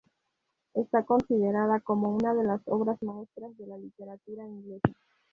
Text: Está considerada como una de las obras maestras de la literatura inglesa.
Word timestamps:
Está 0.73 1.05
considerada 1.05 1.79
como 1.79 2.09
una 2.11 2.33
de 2.33 2.43
las 2.43 2.59
obras 2.65 2.99
maestras 3.03 3.55
de 3.59 3.67
la 3.67 3.77
literatura 3.77 4.47
inglesa. 4.47 4.91